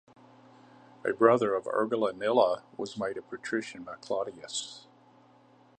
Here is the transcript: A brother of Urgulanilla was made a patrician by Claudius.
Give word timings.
A 1.05 1.13
brother 1.13 1.53
of 1.53 1.65
Urgulanilla 1.65 2.63
was 2.75 2.97
made 2.97 3.17
a 3.17 3.21
patrician 3.21 3.83
by 3.83 3.97
Claudius. 3.97 4.87